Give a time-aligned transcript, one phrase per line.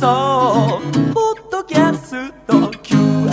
[0.00, 1.14] そう。
[1.14, 2.54] ポッドキャスト。
[2.82, 3.24] QR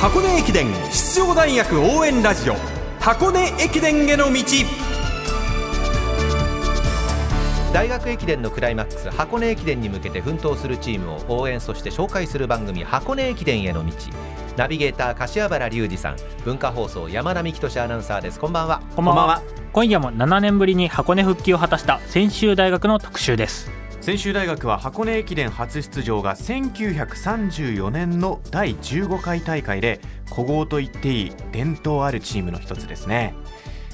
[0.00, 2.56] 箱根駅伝出場大学応援ラジオ。
[2.98, 4.40] 箱根駅伝への道。
[7.72, 13.92] 大学駅伝のクライマックス箱根駅伝に向けて奮闘するチームを応援そして紹介する番組箱根駅伝への道
[14.56, 18.40] ナビゲーター柏原隆二さん文化放送山田美希俊アナウンサーです。
[18.40, 18.82] こんばんは。
[18.96, 19.42] こんばんは。
[19.72, 23.70] 今夜も7年ぶりに箱根復帰を果たした専修大学の特集です。
[24.00, 30.00] 専修大学は箱根駅伝初出場が1934年の第15回大会で
[30.34, 33.34] 古豪と言っていい伝統あるチームの一つですね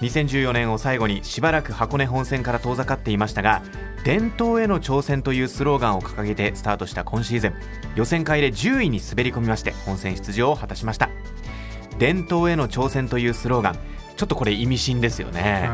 [0.00, 3.62] 2014年を最後にしばらく箱根本線から遠ざかっていましたが
[4.04, 7.54] 伝統への挑戦というスローガンを掲げてスタートした今シーズン。
[7.96, 11.10] 予選会で10位に滑り込みまして本戦出場を果たしました。
[11.98, 13.78] 伝統への挑戦というスローガン。
[14.16, 15.70] ちょっとこれ意味深ですよね、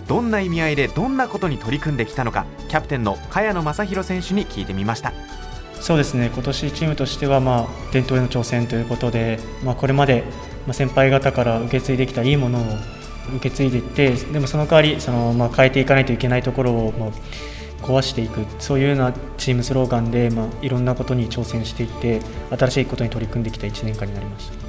[0.00, 5.12] うん、どんな意味合いでどんなことに取り組んできたのかキャプテンの茅野正弘選手に聞いてみました。
[5.80, 6.30] そうですね。
[6.32, 10.24] 今年チームとしては、まあ、伝統への挑戦ということで、まあ、これまで
[10.72, 12.62] 先輩方から受け継いできたいいものを
[13.36, 17.10] 受け継いでいってでもその代わりその、まあ、変えていかないといけないところを、まあ、
[17.84, 22.20] 壊していくそういうようなチームスローガンで、まあ、いろんなことに挑戦していって
[22.56, 24.68] 新しいことに取り組んできた1年間になりました。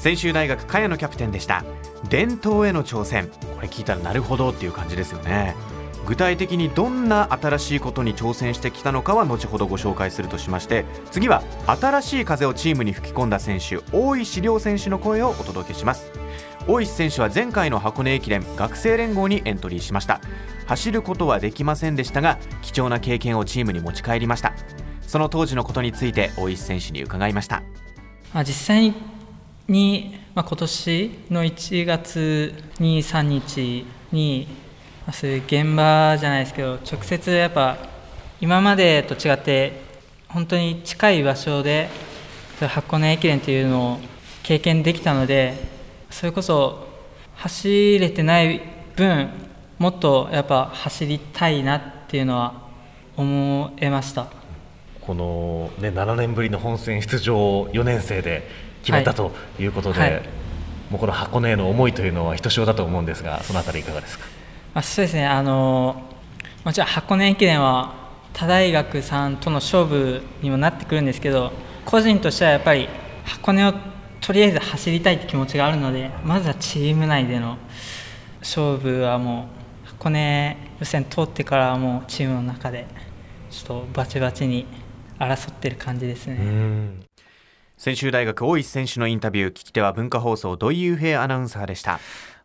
[0.00, 1.62] 専修大学茅野キャプテンでした。
[2.08, 3.28] 伝統への挑戦。
[3.54, 5.54] これ聞いたらなるほどっていう感じですよね。
[6.06, 16.10] 具体的にどんな新しいことに挑戦してきたのかは後ほどご紹介するとしまして次は新しい風をチームに吹き込んだ選手大石亮選手の声をお届けします。
[16.66, 20.20] 大石選手は前回の箱根駅伝学生連合にエントリーしました。
[20.66, 24.52] 走ることはできませんでしたが貴重な経験をチームに持ち帰りました。
[25.00, 27.62] その当時のことについて大石選手に伺いました。
[28.32, 28.94] まあ実際
[29.66, 34.46] に、まあ、今年の1月23日に、
[35.06, 37.78] まあ、そういう現場じゃないですけど直接やっぱ
[38.40, 39.80] 今までと違って
[40.28, 41.88] 本当に近い場所で
[42.60, 43.98] 箱根駅伝というのを
[44.42, 45.79] 経験できたので
[46.10, 46.86] それこそ
[47.36, 48.60] 走れてない
[48.96, 49.30] 分
[49.78, 52.68] もっとやっぱ走りたいなっていうのは
[53.16, 54.26] 思えました。
[55.00, 58.46] この、ね、7年ぶりの本戦出場を4年生で
[58.82, 60.12] 決めたということで、はい。
[60.12, 60.22] はい、
[60.90, 64.26] もうこの箱根への思いというのはひとしおだと思うんですがそのあたりいかがですか？
[64.74, 65.26] あそうですね。
[65.26, 66.02] あの
[66.64, 67.94] もちろん箱根駅伝は
[68.34, 71.52] 他大学さんとの勝負にもなってくるんですけど
[71.84, 72.88] 個人としてはやっぱり
[73.24, 73.72] 箱根を
[74.30, 77.58] とりあえず走りたいって気持ちがあるのでまずはチーム内での
[78.38, 79.48] 勝負はも
[79.84, 82.86] う箱根予選通ってからはもうチームの中で
[83.50, 84.66] ちょっとバチバチに
[85.18, 86.36] 争ってる感じですね。
[87.76, 91.98] 専修大学大石選手のインタビュー聞き手は文化放送土井雄平アナウンサーでした。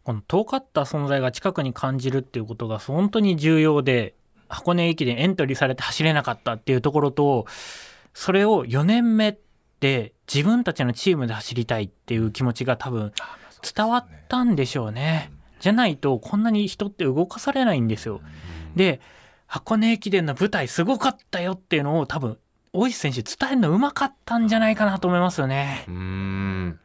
[0.03, 4.15] この遠かった存在が近くに感じるっていうことが本当に重要で
[4.49, 7.45] 箱根駅伝エントリーされて走れなかったっていうところと
[8.15, 9.37] それを4年目
[9.75, 13.11] って自分たちのチームで走りたいっていう気持ちが多分
[13.75, 15.31] 伝わったんでしょうね。
[15.59, 18.21] じゃないとこんなに人って動かされないんですよ。
[18.75, 19.01] で
[19.47, 22.37] 箱根駅伝の舞台すごかったよっていうのを多分
[22.73, 25.85] 大石選手伝えるのうまかったんじゃないかなと思いますよね。
[25.87, 26.79] うん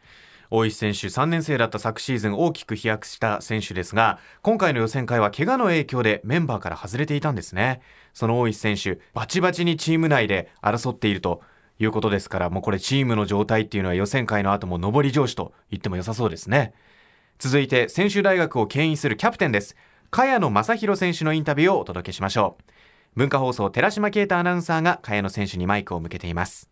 [0.51, 7.81] 大石選手3年生だった昨シーズン大きく飛躍した選手ですが今回の予選会は怪我の影響でメンバーから外れていたんですね
[8.15, 11.43] その大石選手バチバチにチーム内で争っていると
[11.81, 16.75] いうことですから、もうこれチームの状態っていうのは予選会の後も上り調子と言っても良さそうですね。
[17.39, 19.77] 続いて、専修大学を牽引するキャプテンです。
[20.11, 22.73] 茅野正弘選手のインタビューをお届けしましょう。
[23.17, 26.69] 文化放送、寺島啓太アナウンサーが茅野選手にマイクを向けています。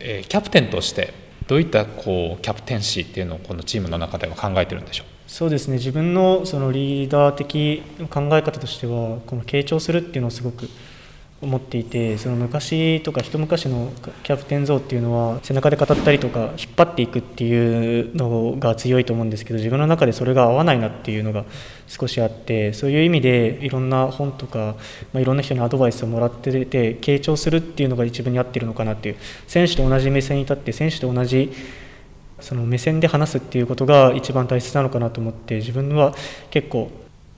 [0.00, 1.14] えー、キャプテンとして
[1.46, 5.06] どういったこうキャプテンシーっていうのをこのチームの中では考えてるんでしょう？
[5.26, 10.68] そうですね自分のそのリーダー的考え方としてはこの傾聴するっていうのをすごく
[11.42, 21.44] 思っていてその昔とか一昔のキャプテン像っていうのは背中で語ったりとか引っ張っていくっていうのが強いと思うんですけど自分の中でそれが合わないなっていうのが
[21.86, 24.76] 少しあってそういう意味でいろんな本とか、
[25.12, 29.16] まあ、いろんな人にアドバイスをもらってて傾聴するっていうのが一番に合ってるのかなっていう
[29.46, 31.52] 選手と同じ目線に立って選手と同じ
[32.40, 36.14] その目線で話すっていうことが一番大切なのかなと思って自分は
[36.50, 36.90] 結構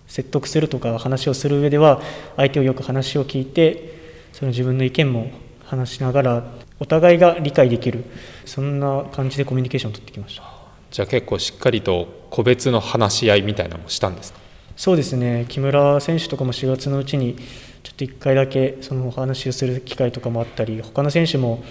[0.06, 2.00] 説得するとか話をする上では
[2.36, 5.30] 相手をよく話を聞いてその自分の意見も
[5.64, 6.44] 話しながら
[6.78, 8.04] お互いが理解できる
[8.44, 10.42] そんな感じでコミュニケーションを取ってきました。
[10.90, 14.38] じゃあ結構しっかりと個別の話し合いみたいなのもしたんですか？
[14.76, 15.46] そうですね。
[15.48, 17.34] 木村選手とかも4月のうちに
[17.82, 21.64] ちょっと1回だけそのお話をする機会とかもあったり他の選手も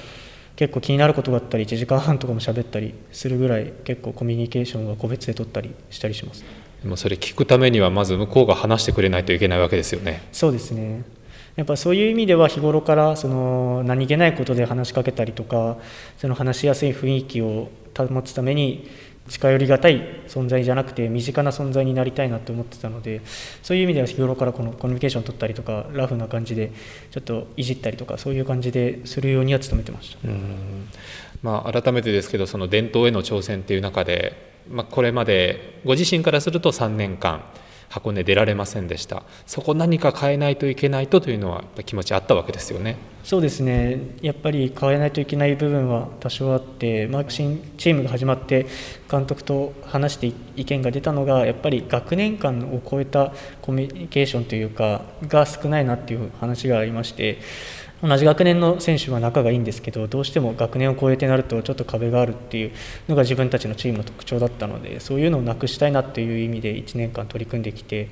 [0.56, 6.46] 結構気になることがあったり1時間半とかも喋ったりするぐらい結構コミュニケーションは個別で取ったりしたりします。
[6.82, 10.22] でもそれ聞くためにはまず向こうが話してくれないといけないわけですよね。
[10.32, 11.04] そうですね。
[11.56, 15.78] やっぱそういう意味では日頃からその何気ないことで話しかけたりとか
[16.18, 18.90] その話しやすい雰囲気を保つために
[19.28, 23.22] 近寄りがたい存在じゃなくて身近な存在になりたいなと思ってたので
[23.64, 26.72] そういう意味では日頃からこのコミュニケーション取ったりとかラフな感じで
[27.12, 30.28] ちょっといじったりとかそういう感じでするようには努めてました。
[30.28, 30.88] うん。
[31.42, 37.44] まあ、改めてですけどその伝統への挑戦っていう中で、まあ、これまでご自身からすると3年間
[37.90, 39.24] 箱根出られませんでした。
[39.46, 42.98] そこ何か変えないといけないとというのはやっぱ気持ちあったわけですよね。
[43.26, 44.00] そうですね。
[44.22, 48.68] やっぱり変えないといけない部分は多少あって、まあ、新チームが始まって
[49.10, 53.34] 監督と話して意見が出たのがやっぱり学年間を超えた
[53.64, 57.40] コミュニケーションというかが少ないなっていう話がありまして
[58.04, 62.72] 同じ学年の選手は仲がいいんですけどどうしても学年を超えてなるとちょっと壁があるっていう
[63.10, 68.10] のが自分たちのチームの特徴だったのでそういうのをなくしたいなという意味で1年間取り組んできて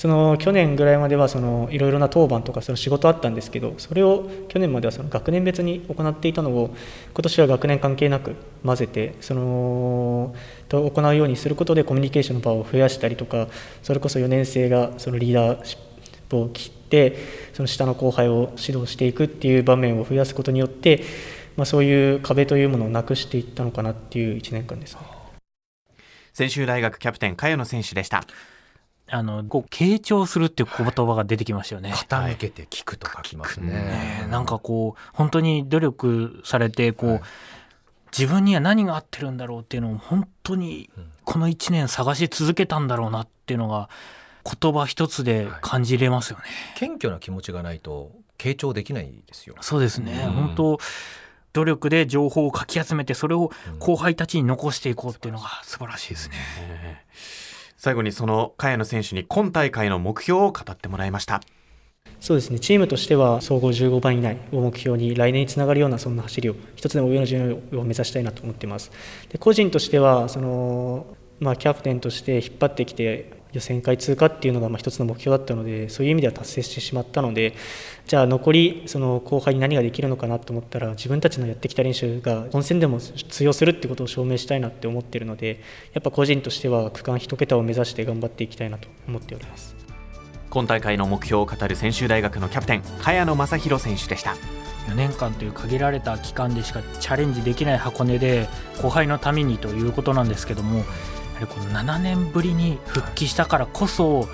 [0.00, 6.74] その去年ぐらいまではそのいろいろな当番とかその仕事あったんですけどそれを去年まではその学年別に行っていたのを
[7.12, 10.34] 今年は学年関係なく混ぜてその
[10.70, 13.48] と行うようにすることでコミュニケーションの場を増やしたりとか
[13.82, 15.78] それこそ4年生がそのリーダーシッ
[16.30, 17.18] プを切って
[17.52, 21.04] その下の後輩を指導していくっていう場面を増やすことによって、
[21.58, 25.00] まあ、そういう壁というものをなくしていったのかなっていう1年間ですね。
[26.32, 28.24] 専修大学キャプテン茅野選手でした
[29.10, 31.92] あのこう傾聴するっていう言葉が出てきましたよね。
[31.92, 33.72] 傾けて聞くと書きますね。
[33.72, 37.20] ねなんかこう本当に努力されてこう、はい
[38.16, 40.90] 自分には何が合ってるんだろうっていうのを本当に
[41.24, 43.88] この1年探し続けたんだろうなっていうのが
[44.44, 46.44] 言葉一つで感じれますよね。
[46.76, 49.54] 謙虚な気持ちがないと傾聴できないですよ。
[49.60, 50.78] そうですね、うん本当
[51.52, 57.04] 努力で情報をかき集めてそれを後輩たちに残していこうっていうのが素晴らしいですね。
[57.82, 61.40] 最後にその茅野選手に今大会の目標を語ってもらいました。
[62.20, 62.60] そうですね。
[62.60, 68.90] チームとしては総合15番以内を目標に来年につながるようなそんな走りを一つでも上の順位を目指したいなと思っています。
[69.30, 71.06] で個人としてはその、
[71.38, 77.54] まあ、キャプテンとして引っ張ってきて予選会通過っていうのがまあ一つの目標だったのでそういう意味では達成してしまったので
[78.06, 85.60] じゃあ残りその後輩に何ができるのかなと思ったら自分たちのやってきた練習が本戦でも通用するってことを証明したいなって思っているので
[85.92, 89.76] やっぱ個人としては区間一桁を目指して頑張っていきたいなと思っております。
[90.50, 94.34] 今大会の目標を語る専修大学のキャプテン茅野正弘選手でした
[94.88, 98.48] 4年間という限られた期間でしかチャレンジできない箱根で
[98.82, 100.82] 後輩のためにということなんですけども
[101.40, 104.28] やはりこの7年ぶりに復帰したからこそ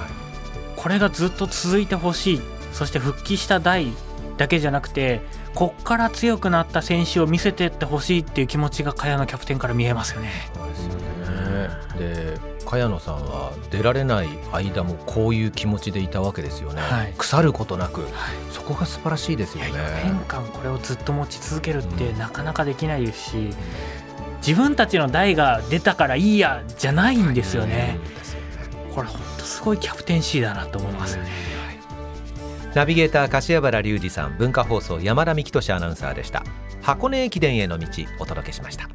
[0.76, 2.40] これがずっと続いてほしい
[2.72, 3.92] そして復帰した代
[4.36, 5.22] だけじゃなくて
[5.54, 10.30] こっから強くなった選手を見せていってほしいっていう気持ちが茅野キャプテンから見えますよね。
[10.54, 11.70] そうですよね。
[11.98, 16.82] で、茅野さんは出られない間もこういう気持ちでいたわけですよね。
[16.82, 18.06] はい腐ることなく、
[18.52, 19.70] そこが素晴らしいですよね。
[19.70, 23.50] 4年間これをずっと持ち続けるってうんなかなかできないですし
[24.46, 27.98] 自分たちの代が出たからいいやじゃないんですよね。
[28.94, 31.30] これ本当すごいキャプテンシーだなと思いますよね。
[32.72, 36.44] ナビゲーター柏原隆二さん、文化放送山田美希俊アナウンサーでした。
[36.80, 37.88] 箱根駅伝への道
[38.20, 38.88] お届けしました。